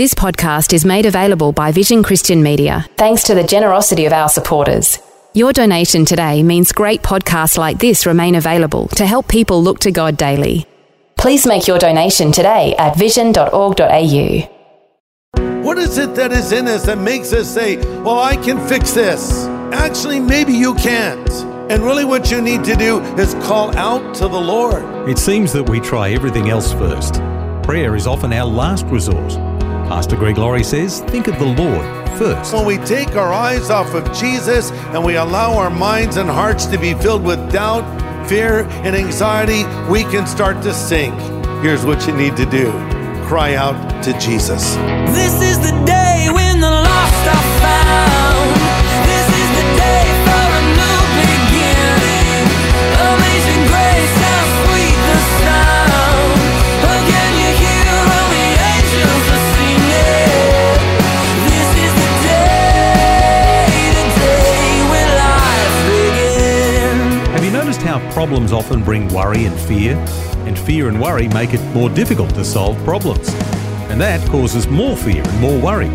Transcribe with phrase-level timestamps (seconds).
[0.00, 4.30] This podcast is made available by Vision Christian Media thanks to the generosity of our
[4.30, 4.98] supporters.
[5.34, 9.90] Your donation today means great podcasts like this remain available to help people look to
[9.92, 10.64] God daily.
[11.18, 14.40] Please make your donation today at vision.org.au.
[15.62, 18.92] What is it that is in us that makes us say, Well, I can fix
[18.92, 19.44] this?
[19.70, 21.30] Actually, maybe you can't.
[21.70, 25.10] And really, what you need to do is call out to the Lord.
[25.10, 27.16] It seems that we try everything else first.
[27.62, 29.49] Prayer is often our last resort.
[29.90, 31.84] Pastor Greg Laurie says, think of the Lord
[32.16, 32.54] first.
[32.54, 36.66] When we take our eyes off of Jesus and we allow our minds and hearts
[36.66, 37.82] to be filled with doubt,
[38.28, 41.18] fear, and anxiety, we can start to sink.
[41.60, 42.70] Here's what you need to do
[43.26, 44.76] cry out to Jesus.
[45.12, 48.19] This is the day when the lost are found.
[68.30, 69.96] Problems often bring worry and fear?
[70.46, 73.28] And fear and worry make it more difficult to solve problems.
[73.90, 75.88] And that causes more fear and more worry.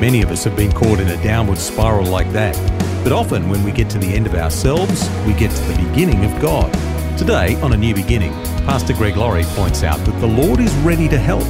[0.00, 2.56] Many of us have been caught in a downward spiral like that.
[3.04, 6.24] But often, when we get to the end of ourselves, we get to the beginning
[6.24, 6.72] of God.
[7.18, 8.32] Today, on A New Beginning,
[8.64, 11.44] Pastor Greg Laurie points out that the Lord is ready to help,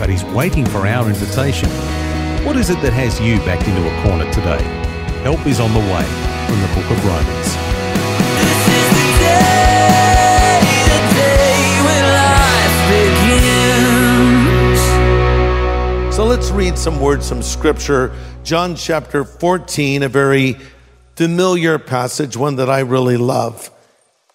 [0.00, 1.68] but He's waiting for our invitation.
[2.44, 4.64] What is it that has you backed into a corner today?
[5.22, 6.04] Help is on the way
[6.48, 7.63] from the book of Romans.
[16.54, 18.14] Read some words from Scripture.
[18.44, 20.56] John chapter 14, a very
[21.16, 23.72] familiar passage, one that I really love.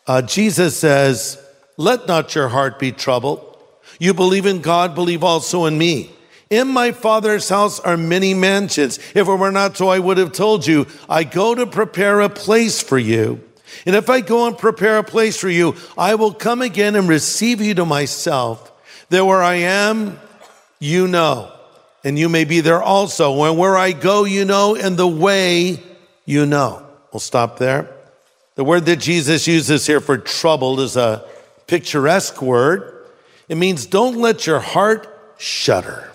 [0.06, 1.42] Uh, Jesus says,
[1.78, 3.58] Let not your heart be troubled.
[4.00, 6.12] You believe in God, believe also in me.
[6.50, 8.98] In my Father's house are many mansions.
[8.98, 12.30] If it were not so, I would have told you, I go to prepare a
[12.30, 13.42] place for you.
[13.86, 17.08] And if I go and prepare a place for you, I will come again and
[17.08, 18.74] receive you to myself.
[19.08, 20.20] That where I am,
[20.80, 21.54] you know,
[22.04, 23.44] and you may be there also.
[23.44, 25.82] And where I go, you know, and the way,
[26.26, 26.86] you know.
[27.12, 27.90] We'll stop there.
[28.56, 31.26] The word that Jesus uses here for troubled is a
[31.68, 33.08] picturesque word.
[33.48, 35.08] It means don't let your heart
[35.38, 36.12] shudder.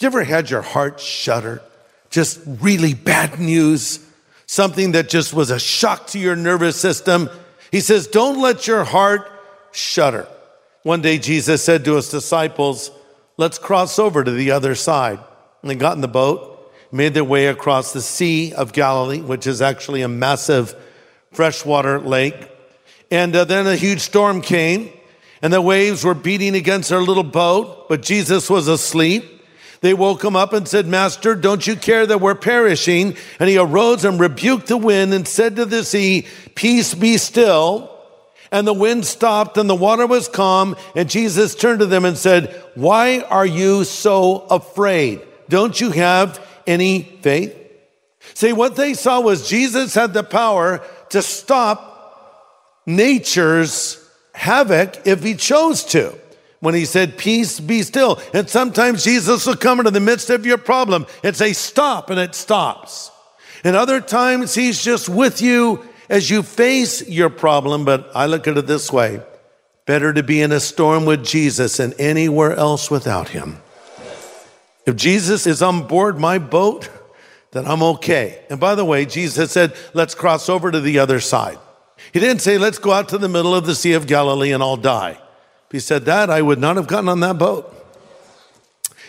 [0.00, 1.62] You ever had your heart shudder?
[2.10, 4.00] Just really bad news,
[4.46, 7.30] something that just was a shock to your nervous system.
[7.70, 9.30] He says, don't let your heart
[9.70, 10.26] shudder.
[10.82, 12.90] One day Jesus said to his disciples,
[13.42, 15.18] let's cross over to the other side.
[15.62, 19.48] And they got in the boat, made their way across the Sea of Galilee, which
[19.48, 20.76] is actually a massive
[21.32, 22.48] freshwater lake.
[23.10, 24.92] And uh, then a huge storm came,
[25.42, 29.24] and the waves were beating against their little boat, but Jesus was asleep.
[29.80, 33.16] They woke him up and said, Master, don't you care that we're perishing?
[33.40, 37.91] And he arose and rebuked the wind and said to the sea, Peace be still.
[38.52, 40.76] And the wind stopped and the water was calm.
[40.94, 45.22] And Jesus turned to them and said, Why are you so afraid?
[45.48, 47.58] Don't you have any faith?
[48.34, 51.88] See, what they saw was Jesus had the power to stop
[52.86, 53.98] nature's
[54.34, 56.18] havoc if he chose to.
[56.60, 58.20] When he said, Peace be still.
[58.32, 62.20] And sometimes Jesus will come into the midst of your problem and say, Stop, and
[62.20, 63.10] it stops.
[63.64, 67.84] And other times he's just with you as you face your problem.
[67.84, 69.20] But I look at it this way
[69.84, 73.60] better to be in a storm with Jesus than anywhere else without him.
[74.86, 76.88] If Jesus is on board my boat,
[77.50, 78.44] then I'm okay.
[78.48, 81.58] And by the way, Jesus said, let's cross over to the other side.
[82.12, 84.62] He didn't say, let's go out to the middle of the Sea of Galilee and
[84.62, 85.18] all die.
[85.66, 87.74] If he said that, I would not have gotten on that boat.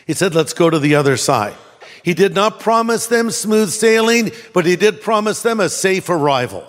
[0.08, 1.54] He said, let's go to the other side.
[2.04, 6.66] He did not promise them smooth sailing, but he did promise them a safe arrival.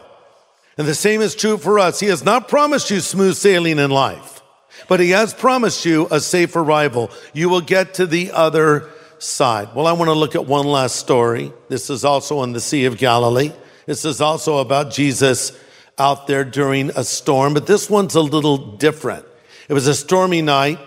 [0.76, 2.00] And the same is true for us.
[2.00, 4.43] He has not promised you smooth sailing in life,
[4.88, 7.11] but he has promised you a safe arrival.
[7.32, 9.69] You will get to the other side.
[9.75, 11.53] Well, I want to look at one last story.
[11.69, 13.53] This is also in the Sea of Galilee.
[13.87, 15.59] This is also about Jesus
[15.99, 19.25] out there during a storm, but this one's a little different.
[19.69, 20.79] It was a stormy night,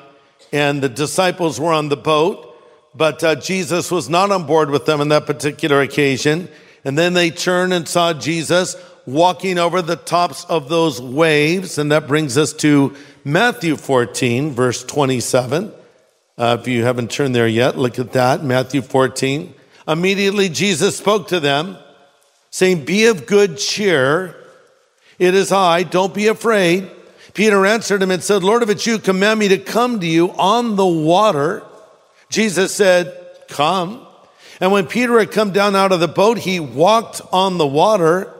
[0.52, 2.56] and the disciples were on the boat,
[2.94, 6.50] but uh, Jesus was not on board with them on that particular occasion.
[6.84, 8.76] And then they turned and saw Jesus
[9.08, 11.80] walking over the tops of those waves.
[11.80, 15.72] And that brings us to Matthew 14, verse 27.
[16.38, 18.44] Uh, if you haven't turned there yet, look at that.
[18.44, 19.56] Matthew 14.
[19.88, 21.78] Immediately Jesus spoke to them,
[22.52, 24.36] saying, Be of good cheer.
[25.18, 25.84] It is I.
[25.84, 26.92] Don't be afraid.
[27.34, 30.32] Peter answered him and said, Lord, if it's you, command me to come to you
[30.32, 31.64] on the water.
[32.30, 33.14] Jesus said,
[33.48, 34.06] Come.
[34.60, 38.34] And when Peter had come down out of the boat, he walked on the water.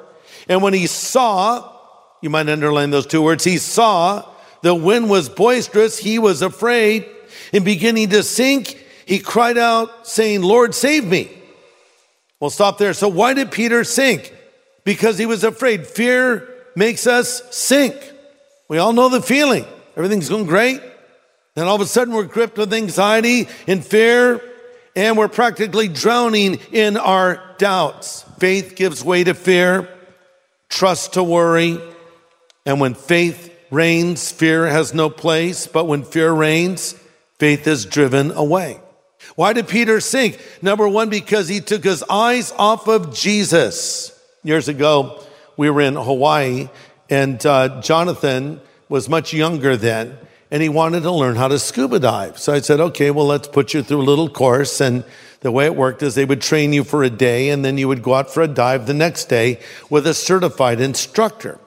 [0.50, 1.74] And when he saw,
[2.22, 4.26] you might underline those two words, he saw
[4.62, 7.06] the wind was boisterous, he was afraid.
[7.54, 11.32] And beginning to sink, he cried out, saying, Lord, save me.
[12.40, 12.94] We'll stop there.
[12.94, 14.34] So, why did Peter sink?
[14.84, 15.88] Because he was afraid.
[15.88, 17.96] Fear makes us sink.
[18.68, 19.66] We all know the feeling.
[19.96, 20.82] Everything's going great.
[21.56, 24.42] Then all of a sudden, we're gripped with anxiety and fear,
[24.96, 28.24] and we're practically drowning in our doubts.
[28.38, 29.90] Faith gives way to fear,
[30.70, 31.80] trust to worry.
[32.66, 35.68] And when faith reigns, fear has no place.
[35.68, 36.94] But when fear reigns,
[37.40, 38.80] faith is driven away.
[39.36, 40.40] Why did Peter sink?
[40.62, 44.18] Number one, because he took his eyes off of Jesus.
[44.44, 45.24] Years ago,
[45.58, 46.70] we were in Hawaii,
[47.10, 50.18] and uh, Jonathan was much younger then,
[50.50, 52.40] and he wanted to learn how to scuba dive.
[52.40, 54.80] So I said, okay, well, let's put you through a little course.
[54.80, 55.04] And
[55.42, 57.88] the way it worked is they would train you for a day, and then you
[57.88, 61.60] would go out for a dive the next day with a certified instructor.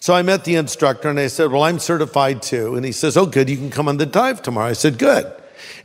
[0.00, 2.76] So I met the instructor and I said, Well, I'm certified too.
[2.76, 4.68] And he says, Oh, good, you can come on the dive tomorrow.
[4.68, 5.32] I said, Good.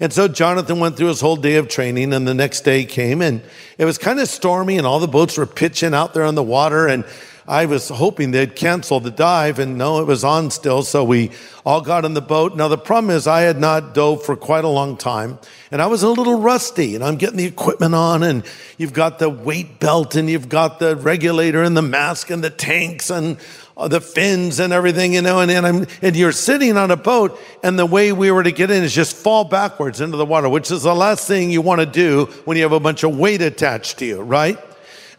[0.01, 3.21] And so Jonathan went through his whole day of training, and the next day came,
[3.21, 3.42] and
[3.77, 6.44] it was kind of stormy, and all the boats were pitching out there on the
[6.44, 6.88] water.
[6.88, 7.06] And
[7.50, 10.84] I was hoping they'd cancel the dive, and no, it was on still.
[10.84, 11.31] So we
[11.66, 12.56] all got in the boat.
[12.56, 15.40] Now, the problem is, I had not dove for quite a long time,
[15.72, 18.46] and I was a little rusty, and I'm getting the equipment on, and
[18.78, 22.51] you've got the weight belt, and you've got the regulator, and the mask, and the
[22.51, 23.40] tanks, and
[23.75, 26.98] uh, the fins and everything, you know, and, and, I'm, and you're sitting on a
[26.98, 30.25] boat, and the way we were to get in is just fall backwards into the
[30.25, 33.04] water, which is the last thing you want to do when you have a bunch
[33.04, 34.60] of weight attached to you, right?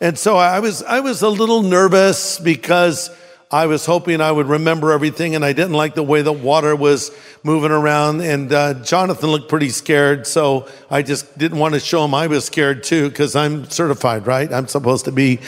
[0.03, 3.11] And so I was, I was a little nervous because
[3.51, 6.75] I was hoping I would remember everything, and I didn't like the way the water
[6.75, 7.11] was
[7.43, 8.23] moving around.
[8.23, 12.29] And uh, Jonathan looked pretty scared, so I just didn't want to show him I
[12.29, 14.51] was scared too, because I'm certified, right?
[14.51, 15.39] I'm supposed to be,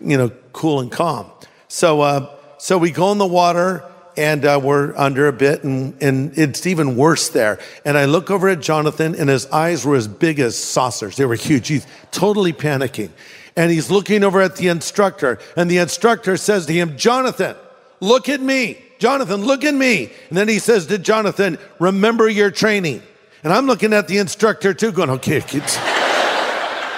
[0.00, 1.28] you know, cool and calm.
[1.66, 3.82] So, uh, so we go in the water,
[4.16, 7.58] and uh, we're under a bit, and, and it's even worse there.
[7.84, 11.16] And I look over at Jonathan, and his eyes were as big as saucers.
[11.16, 11.66] They were huge.
[11.66, 13.10] He's totally panicking
[13.56, 17.56] and he's looking over at the instructor, and the instructor says to him, Jonathan,
[18.00, 18.82] look at me.
[18.98, 20.12] Jonathan, look at me.
[20.28, 23.02] And then he says to Jonathan, remember your training.
[23.42, 25.76] And I'm looking at the instructor too, going, okay, kids.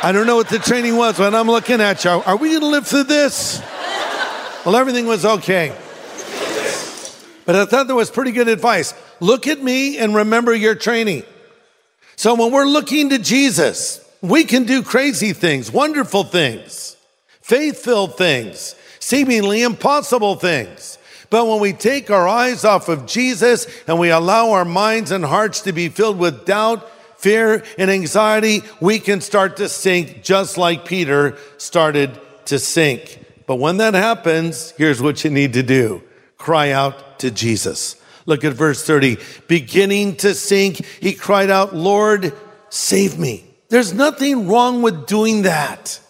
[0.00, 2.10] I don't know what the training was, but I'm looking at you.
[2.10, 3.60] Are we going to live through this?
[4.64, 5.76] Well, everything was okay.
[7.44, 8.94] But I thought that was pretty good advice.
[9.20, 11.24] Look at me and remember your training.
[12.14, 16.96] So when we're looking to Jesus, we can do crazy things, wonderful things,
[17.40, 20.98] faith filled things, seemingly impossible things.
[21.30, 25.24] But when we take our eyes off of Jesus and we allow our minds and
[25.24, 26.88] hearts to be filled with doubt,
[27.18, 33.24] fear, and anxiety, we can start to sink just like Peter started to sink.
[33.46, 36.02] But when that happens, here's what you need to do
[36.38, 37.96] cry out to Jesus.
[38.24, 39.16] Look at verse 30.
[39.48, 42.32] Beginning to sink, he cried out, Lord,
[42.68, 43.47] save me.
[43.68, 46.00] There's nothing wrong with doing that.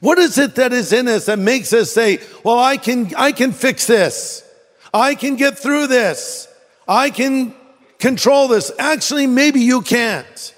[0.00, 3.32] What is it that is in us that makes us say, well, I can, I
[3.32, 4.44] can fix this.
[4.92, 6.46] I can get through this.
[6.86, 7.54] I can
[7.98, 8.70] control this.
[8.78, 10.54] Actually, maybe you can't.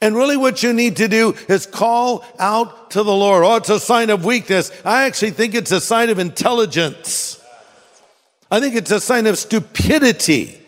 [0.00, 3.44] And really what you need to do is call out to the Lord.
[3.44, 4.72] Oh, it's a sign of weakness.
[4.84, 7.40] I actually think it's a sign of intelligence.
[8.50, 10.60] I think it's a sign of stupidity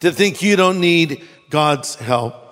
[0.00, 2.43] to think you don't need God's help.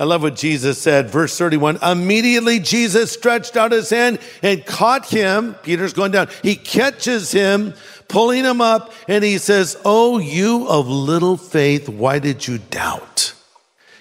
[0.00, 1.76] I love what Jesus said, verse 31.
[1.82, 5.52] Immediately Jesus stretched out his hand and caught him.
[5.62, 6.28] Peter's going down.
[6.42, 7.74] He catches him,
[8.08, 13.34] pulling him up, and he says, Oh, you of little faith, why did you doubt?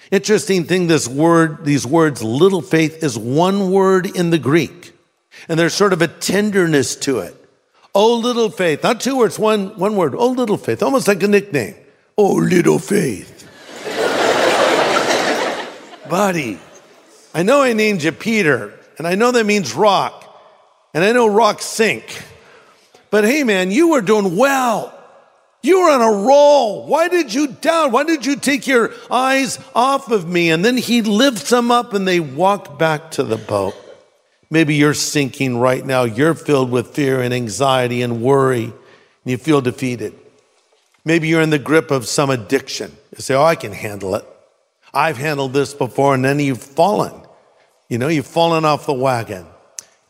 [0.10, 4.94] Interesting thing, this word, these words, little faith, is one word in the Greek.
[5.50, 7.36] And there's sort of a tenderness to it.
[7.94, 8.84] Oh, little faith.
[8.84, 10.16] Not two words, one, one word.
[10.16, 10.82] Oh, little faith.
[10.82, 11.76] Almost like a nickname.
[12.18, 13.29] Oh, little faith
[16.10, 16.60] buddy,
[17.34, 20.26] I know I named you Peter, and I know that means rock,
[20.94, 22.24] and I know rocks sink.
[23.12, 24.96] But hey, man, you were doing well.
[25.62, 26.88] You were on a roll.
[26.88, 27.92] Why did you doubt?
[27.92, 30.52] Why did you take your eyes off of me?
[30.52, 33.76] And then he lifts them up and they walk back to the boat.
[34.50, 36.04] Maybe you're sinking right now.
[36.04, 38.74] You're filled with fear and anxiety and worry, and
[39.26, 40.14] you feel defeated.
[41.04, 42.96] Maybe you're in the grip of some addiction.
[43.16, 44.26] You say, Oh, I can handle it.
[44.94, 47.14] I've handled this before, and then you've fallen.
[47.90, 49.46] You know, you've fallen off the wagon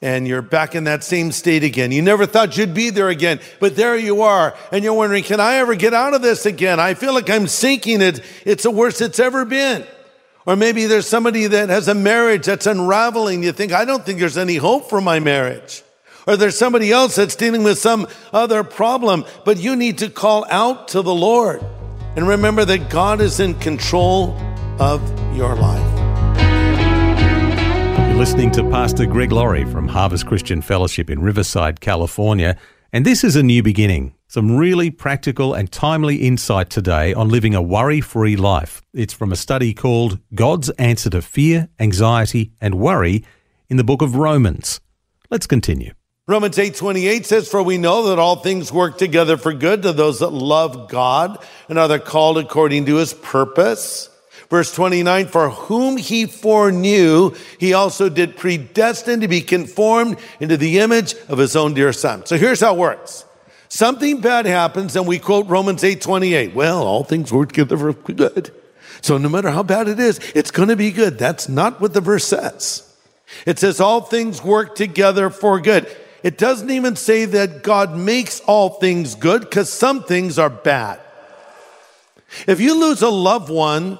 [0.02, 1.92] and you're back in that same state again.
[1.92, 4.56] You never thought you'd be there again, but there you are.
[4.72, 6.80] And you're wondering, can I ever get out of this again?
[6.80, 8.02] I feel like I'm sinking.
[8.02, 9.86] It, it's the worst it's ever been.
[10.46, 13.44] Or maybe there's somebody that has a marriage that's unraveling.
[13.44, 15.84] You think, I don't think there's any hope for my marriage.
[16.26, 20.46] Or there's somebody else that's dealing with some other problem, but you need to call
[20.50, 21.64] out to the Lord.
[22.16, 24.38] And remember that God is in control
[24.80, 25.02] of
[25.36, 26.00] your life.
[28.08, 32.58] You're listening to Pastor Greg Laurie from Harvest Christian Fellowship in Riverside, California,
[32.92, 34.14] and this is a new beginning.
[34.28, 38.82] Some really practical and timely insight today on living a worry free life.
[38.94, 43.26] It's from a study called God's Answer to Fear, Anxiety, and Worry
[43.70, 44.82] in the book of Romans.
[45.30, 45.94] Let's continue.
[46.28, 50.20] Romans 8:28 says for we know that all things work together for good to those
[50.20, 54.10] that love God and are the called according to his purpose.
[54.50, 60.80] Verse 29 for whom he foreknew he also did predestine to be conformed into the
[60.80, 62.26] image of his own dear son.
[62.26, 63.26] So here's how it works.
[63.68, 66.56] Something bad happens and we quote Romans 8:28.
[66.56, 68.52] Well, all things work together for good.
[69.02, 71.20] So no matter how bad it is, it's going to be good.
[71.20, 72.84] That's not what the verse says.
[73.46, 75.88] It says all things work together for good.
[76.24, 81.00] It doesn't even say that God makes all things good because some things are bad.
[82.48, 83.98] If you lose a loved one,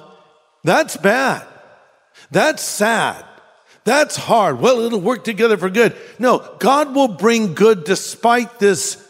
[0.62, 1.46] that's bad.
[2.30, 3.24] That's sad.
[3.84, 4.60] That's hard.
[4.60, 5.96] Well, it'll work together for good.
[6.18, 9.06] No, God will bring good despite this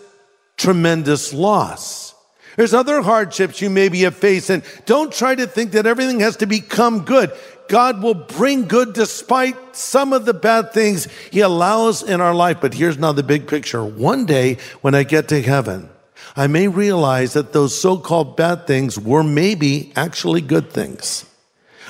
[0.56, 2.14] tremendous loss.
[2.56, 6.36] There's other hardships you maybe have faced, and don't try to think that everything has
[6.36, 7.32] to become good.
[7.68, 12.58] God will bring good despite some of the bad things He allows in our life.
[12.60, 13.84] But here's now the big picture.
[13.84, 15.88] One day, when I get to heaven,
[16.36, 21.24] I may realize that those so called bad things were maybe actually good things.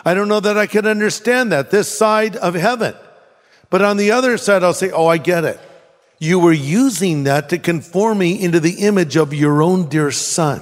[0.05, 2.95] I don't know that I can understand that this side of heaven.
[3.69, 5.61] But on the other side, I'll say, Oh, I get it.
[6.19, 10.61] You were using that to conform me into the image of your own dear son.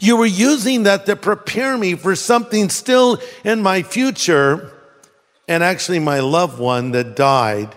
[0.00, 4.72] You were using that to prepare me for something still in my future.
[5.46, 7.74] And actually, my loved one that died,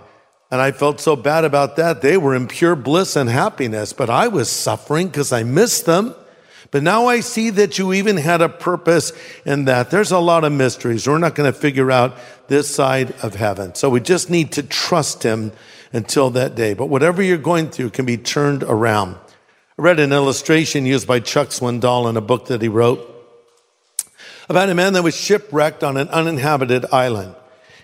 [0.51, 2.01] and I felt so bad about that.
[2.01, 6.13] They were in pure bliss and happiness, but I was suffering because I missed them.
[6.74, 9.13] But now I see that you even had a purpose
[9.46, 9.92] in that.
[9.92, 11.08] There's a lot of mysteries.
[11.08, 13.75] We're not going to figure out this side of heaven.
[13.75, 15.51] So we just need to trust Him
[15.92, 16.74] until that day.
[16.74, 19.18] But whatever you're going through can be turned around.
[19.77, 23.08] I read an illustration used by Chuck Swindoll in a book that he wrote
[24.50, 27.36] about a man that was shipwrecked on an uninhabited island.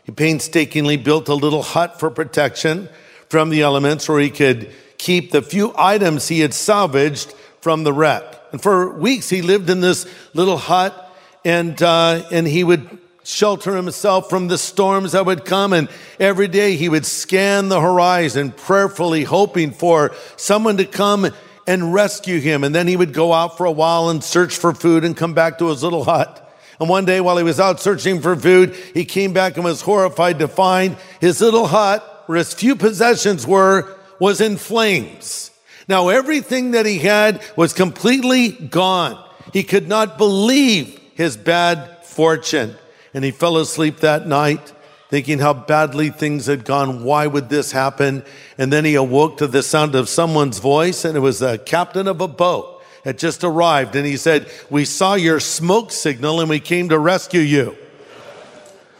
[0.03, 2.89] He painstakingly built a little hut for protection
[3.29, 7.93] from the elements where he could keep the few items he had salvaged from the
[7.93, 8.38] wreck.
[8.51, 11.05] And for weeks he lived in this little hut
[11.45, 15.73] and, uh, and he would shelter himself from the storms that would come.
[15.73, 15.89] And
[16.19, 21.27] every day he would scan the horizon, prayerfully hoping for someone to come
[21.67, 22.63] and rescue him.
[22.63, 25.33] And then he would go out for a while and search for food and come
[25.33, 26.45] back to his little hut.
[26.79, 29.81] And one day while he was out searching for food, he came back and was
[29.81, 35.51] horrified to find his little hut, where his few possessions were, was in flames.
[35.89, 39.21] Now everything that he had was completely gone.
[39.51, 42.75] He could not believe his bad fortune.
[43.13, 44.71] And he fell asleep that night
[45.09, 47.03] thinking how badly things had gone.
[47.03, 48.23] Why would this happen?
[48.59, 52.07] And then he awoke to the sound of someone's voice, and it was the captain
[52.07, 53.95] of a boat had just arrived.
[53.95, 57.75] And he said, We saw your smoke signal and we came to rescue you.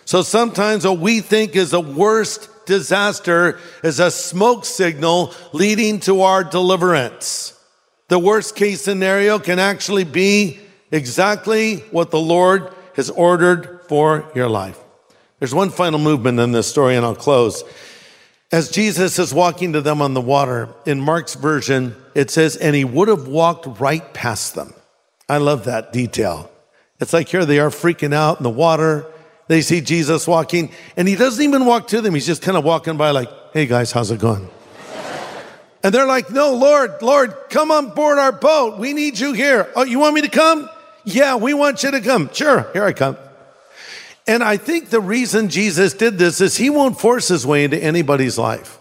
[0.06, 6.22] So sometimes what we think is the worst disaster is a smoke signal leading to
[6.22, 7.60] our deliverance.
[8.08, 10.60] The worst case scenario can actually be
[10.92, 14.80] exactly what the Lord has ordered for your life.
[15.40, 17.64] There's one final movement in this story, and I'll close.
[18.52, 22.76] As Jesus is walking to them on the water, in Mark's version, it says, and
[22.76, 24.74] he would have walked right past them.
[25.28, 26.52] I love that detail.
[27.00, 29.06] It's like here they are freaking out in the water.
[29.50, 32.14] They see Jesus walking, and he doesn't even walk to them.
[32.14, 34.48] He's just kind of walking by, like, hey guys, how's it going?
[35.84, 38.78] and they're like, no, Lord, Lord, come on board our boat.
[38.78, 39.68] We need you here.
[39.76, 40.70] Oh, you want me to come?
[41.04, 42.32] Yeah, we want you to come.
[42.32, 43.18] Sure, here I come.
[44.28, 47.84] And I think the reason Jesus did this is he won't force his way into
[47.84, 48.78] anybody's life.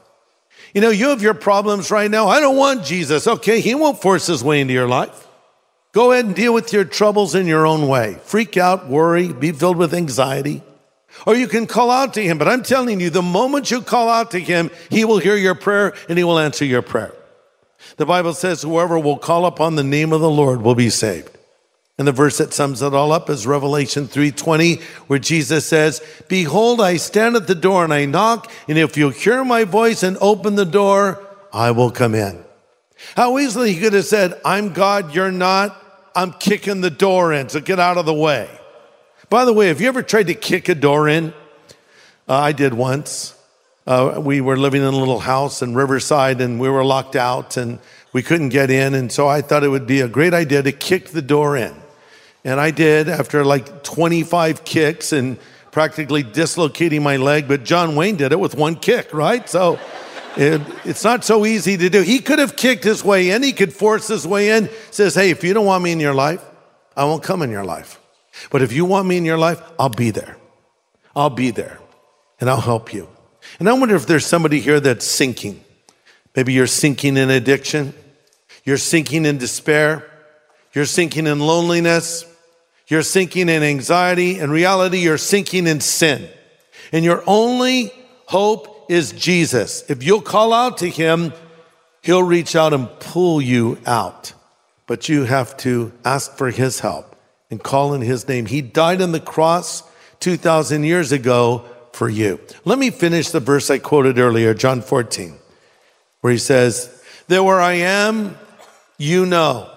[0.74, 2.28] You know, you have your problems right now.
[2.28, 3.26] I don't want Jesus.
[3.26, 5.27] Okay, he won't force his way into your life.
[5.92, 8.18] Go ahead and deal with your troubles in your own way.
[8.24, 10.62] Freak out, worry, be filled with anxiety.
[11.26, 12.38] Or you can call out to him.
[12.38, 15.54] But I'm telling you, the moment you call out to him, he will hear your
[15.54, 17.14] prayer and he will answer your prayer.
[17.96, 21.30] The Bible says, whoever will call upon the name of the Lord will be saved.
[21.98, 26.80] And the verse that sums it all up is Revelation 3:20, where Jesus says, Behold,
[26.80, 30.16] I stand at the door and I knock, and if you'll hear my voice and
[30.20, 31.20] open the door,
[31.52, 32.44] I will come in.
[33.16, 35.84] How easily he could have said, I'm God, you're not.
[36.14, 38.48] I'm kicking the door in, so get out of the way.
[39.30, 41.34] By the way, have you ever tried to kick a door in?
[42.28, 43.34] Uh, I did once.
[43.86, 47.56] Uh, we were living in a little house in Riverside and we were locked out
[47.56, 47.78] and
[48.12, 48.94] we couldn't get in.
[48.94, 51.74] And so I thought it would be a great idea to kick the door in.
[52.44, 55.38] And I did after like 25 kicks and
[55.72, 57.48] practically dislocating my leg.
[57.48, 59.48] But John Wayne did it with one kick, right?
[59.48, 59.78] So
[60.38, 62.00] it, it's not so easy to do.
[62.02, 64.70] He could have kicked his way in, he could force his way in.
[64.90, 66.42] Says, hey, if you don't want me in your life,
[66.96, 68.00] I won't come in your life.
[68.50, 70.36] But if you want me in your life, I'll be there.
[71.14, 71.78] I'll be there
[72.40, 73.08] and I'll help you.
[73.58, 75.64] And I wonder if there's somebody here that's sinking.
[76.36, 77.92] Maybe you're sinking in addiction,
[78.64, 80.08] you're sinking in despair,
[80.72, 82.24] you're sinking in loneliness,
[82.86, 84.38] you're sinking in anxiety.
[84.38, 86.28] In reality, you're sinking in sin.
[86.92, 87.92] And your only
[88.26, 89.84] hope is Jesus.
[89.88, 91.32] If you'll call out to him,
[92.02, 94.32] he'll reach out and pull you out.
[94.86, 97.14] But you have to ask for his help
[97.50, 98.46] and call in his name.
[98.46, 99.82] He died on the cross
[100.20, 102.40] 2,000 years ago for you.
[102.64, 105.34] Let me finish the verse I quoted earlier, John 14,
[106.20, 108.36] where he says, There where I am,
[108.96, 109.70] you know,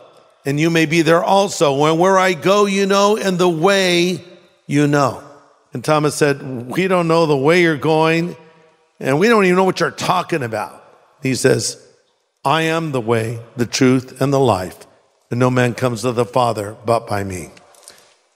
[0.46, 1.86] and you may be there also.
[1.86, 4.24] And where I go, you know, and the way
[4.68, 5.24] you know.
[5.74, 8.36] And Thomas said, We don't know the way you're going,
[9.02, 10.84] and we don't even know what you're talking about.
[11.24, 11.84] He says,
[12.46, 14.86] I am the way, the truth, and the life,
[15.32, 17.50] and no man comes to the Father but by me.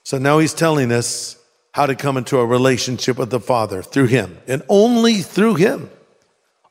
[0.02, 1.36] So now he's telling us
[1.72, 5.90] how to come into a relationship with the Father through Him and only through Him.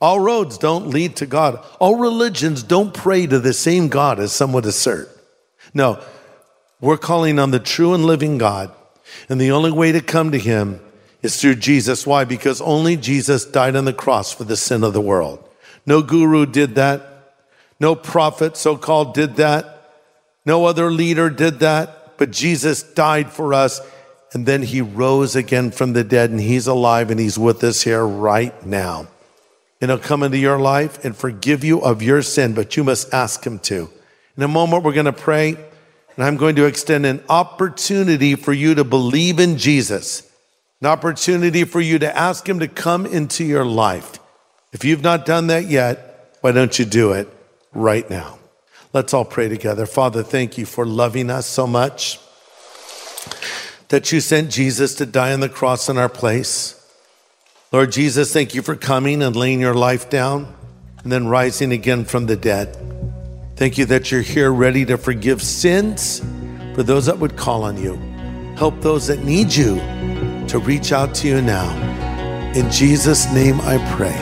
[0.01, 1.63] All roads don't lead to God.
[1.79, 5.09] All religions don't pray to the same God as some would assert.
[5.73, 6.03] No,
[6.81, 8.71] we're calling on the true and living God.
[9.29, 10.79] And the only way to come to Him
[11.25, 12.07] is through Jesus.
[12.07, 12.23] Why?
[12.23, 15.43] Because only Jesus died on the cross for the sin of the world.
[15.85, 17.35] No guru did that.
[17.79, 19.91] No prophet, so called, did that.
[20.45, 22.17] No other leader did that.
[22.17, 23.81] But Jesus died for us
[24.31, 27.81] and then he rose again from the dead and he's alive and he's with us
[27.81, 29.07] here right now.
[29.81, 33.13] And he'll come into your life and forgive you of your sin, but you must
[33.13, 33.89] ask him to.
[34.37, 35.57] In a moment, we're going to pray
[36.15, 40.24] and I'm going to extend an opportunity for you to believe in Jesus,
[40.85, 44.19] an opportunity for you to ask him to come into your life.
[44.71, 47.27] If you've not done that yet, why don't you do it
[47.73, 48.37] right now?
[48.93, 49.87] Let's all pray together.
[49.87, 52.19] Father, thank you for loving us so much
[53.87, 56.79] that you sent Jesus to die on the cross in our place.
[57.71, 60.53] Lord Jesus, thank you for coming and laying your life down
[61.01, 62.77] and then rising again from the dead.
[63.55, 66.19] Thank you that you're here ready to forgive sins
[66.75, 67.95] for those that would call on you.
[68.55, 69.81] Help those that need you
[70.55, 71.69] to reach out to you now.
[72.53, 74.15] In Jesus' name I pray.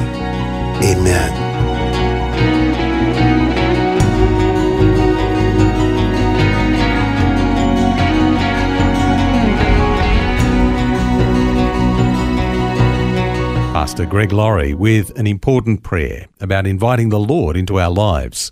[0.81, 1.31] Amen.
[13.71, 18.51] Pastor Greg Laurie with an important prayer about inviting the Lord into our lives.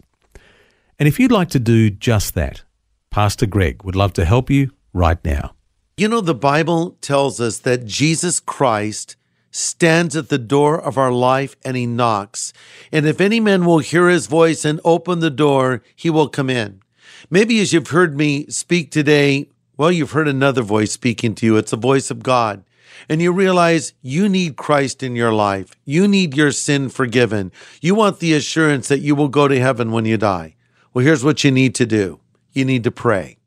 [0.99, 2.61] And if you'd like to do just that,
[3.09, 5.55] Pastor Greg would love to help you right now.
[6.01, 9.15] You know, the Bible tells us that Jesus Christ
[9.51, 12.53] stands at the door of our life and he knocks.
[12.91, 16.49] And if any man will hear his voice and open the door, he will come
[16.49, 16.81] in.
[17.29, 21.55] Maybe as you've heard me speak today, well, you've heard another voice speaking to you.
[21.57, 22.63] It's the voice of God
[23.07, 25.75] and you realize you need Christ in your life.
[25.85, 27.51] You need your sin forgiven.
[27.79, 30.55] You want the assurance that you will go to heaven when you die.
[30.95, 32.19] Well, here's what you need to do.
[32.53, 33.37] You need to pray.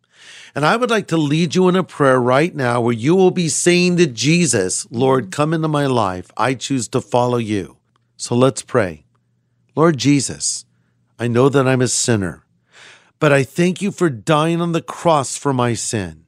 [0.55, 3.33] And I would like to lead you in a prayer right now where you will
[3.33, 6.31] be saying to Jesus, Lord, come into my life.
[6.37, 7.79] I choose to follow you.
[8.17, 9.05] So let's pray.
[9.75, 10.65] Lord Jesus,
[11.19, 12.45] I know that I'm a sinner,
[13.19, 16.25] but I thank you for dying on the cross for my sin.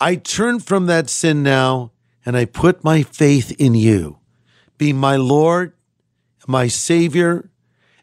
[0.00, 1.92] I turn from that sin now
[2.24, 4.18] and I put my faith in you.
[4.78, 5.74] Be my Lord,
[6.46, 7.50] my Savior,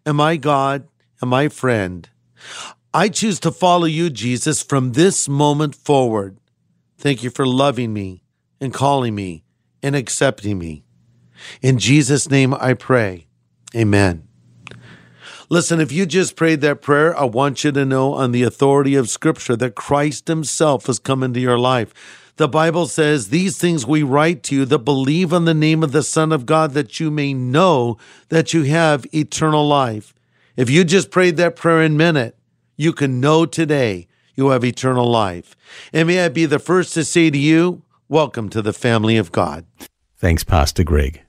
[0.06, 0.88] and my God,
[1.22, 2.08] and my friend.
[2.94, 6.38] I choose to follow you, Jesus, from this moment forward.
[6.98, 8.24] Thank you for loving me
[8.60, 9.44] and calling me
[9.84, 10.84] and accepting me.
[11.62, 13.28] In Jesus' name I pray.
[13.76, 14.28] Amen.
[15.50, 18.96] Listen, if you just prayed that prayer, I want you to know on the authority
[18.96, 21.94] of Scripture that Christ Himself has come into your life
[22.38, 25.92] The Bible says, These things we write to you that believe on the name of
[25.92, 27.98] the Son of God, that you may know
[28.30, 30.14] that you have eternal life.
[30.56, 32.37] If you just prayed that prayer in a minute,
[32.78, 35.56] you can know today you have eternal life.
[35.92, 39.34] And may I be the first to say to you, Welcome to the family of
[39.34, 39.66] God.
[40.16, 41.24] Thanks, Pastor Greg.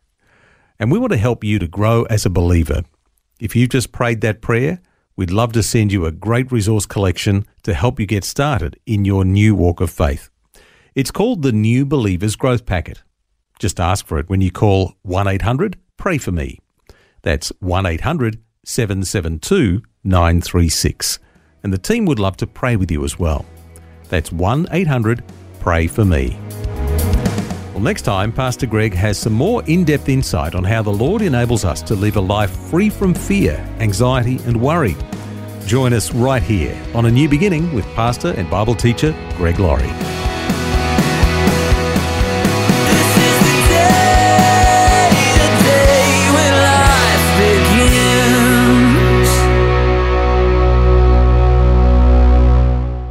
[0.78, 2.82] And we want to help you to grow as a believer.
[3.40, 4.80] If you've just prayed that prayer,
[5.16, 9.04] we'd love to send you a great resource collection to help you get started in
[9.04, 10.30] your new walk of faith.
[10.94, 13.02] It's called the New Believers Growth Packet.
[13.58, 16.60] Just ask for it when you call 1 800 Pray For Me.
[17.22, 21.18] That's 1 800 772 936.
[21.62, 23.44] And the team would love to pray with you as well.
[24.08, 25.22] That's 1 800
[25.60, 26.38] Pray For Me.
[27.72, 31.22] Well, next time, Pastor Greg has some more in depth insight on how the Lord
[31.22, 34.96] enables us to live a life free from fear, anxiety, and worry.
[35.66, 40.37] Join us right here on A New Beginning with Pastor and Bible teacher Greg Laurie.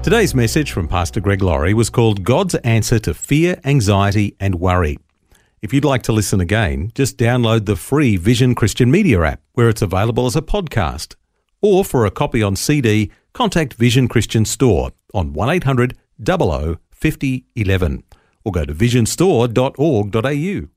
[0.07, 4.97] Today's message from Pastor Greg Laurie was called God's Answer to Fear, Anxiety, and Worry.
[5.61, 9.67] If you'd like to listen again, just download the free Vision Christian Media app, where
[9.67, 11.15] it's available as a podcast.
[11.61, 18.03] Or for a copy on CD, contact Vision Christian Store on 1800 00 5011
[18.45, 20.76] or go to visionstore.org.au.